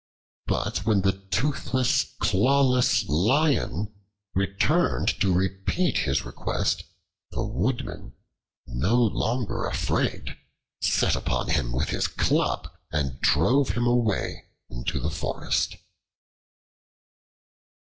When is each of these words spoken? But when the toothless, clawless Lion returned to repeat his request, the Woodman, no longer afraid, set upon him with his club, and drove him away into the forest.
But 0.47 0.83
when 0.83 1.01
the 1.03 1.11
toothless, 1.29 2.15
clawless 2.19 3.05
Lion 3.07 3.93
returned 4.33 5.09
to 5.21 5.31
repeat 5.31 5.99
his 5.99 6.25
request, 6.25 6.85
the 7.29 7.45
Woodman, 7.45 8.13
no 8.65 8.95
longer 8.95 9.65
afraid, 9.65 10.35
set 10.81 11.15
upon 11.15 11.49
him 11.49 11.71
with 11.71 11.89
his 11.89 12.07
club, 12.07 12.67
and 12.91 13.19
drove 13.21 13.77
him 13.77 13.85
away 13.85 14.45
into 14.71 14.99
the 14.99 15.11
forest. 15.11 15.77